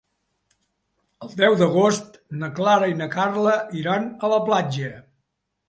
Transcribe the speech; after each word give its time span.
El 1.27 1.35
deu 1.41 1.57
d'agost 1.59 2.17
na 2.45 2.51
Clara 2.61 2.89
i 2.95 2.97
na 3.03 3.11
Carla 3.19 3.55
iran 3.85 4.11
a 4.27 4.33
la 4.35 4.43
platja. 4.51 4.93